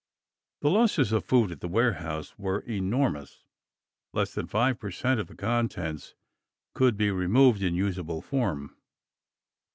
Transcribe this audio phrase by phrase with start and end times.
[0.61, 3.43] The losses of food at the warehouse were enormous.
[4.13, 6.15] Less than 5 percent of the contents
[6.73, 8.75] could be removed in usable form.